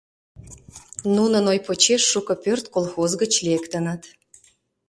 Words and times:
Нунын 1.15 1.45
ой 1.51 1.59
почеш 1.65 2.01
шуко 2.11 2.33
пӧрт 2.43 2.65
колхоз 2.73 3.11
гыч 3.21 3.33
лектыныт. 3.47 4.01